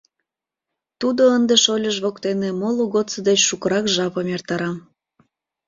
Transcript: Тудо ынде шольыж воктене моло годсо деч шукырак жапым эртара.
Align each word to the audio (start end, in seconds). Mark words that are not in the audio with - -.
Тудо 0.99 1.23
ынде 1.37 1.55
шольыж 1.63 1.97
воктене 2.03 2.49
моло 2.61 2.83
годсо 2.93 3.19
деч 3.27 3.39
шукырак 3.47 3.85
жапым 3.95 4.27
эртара. 4.35 4.71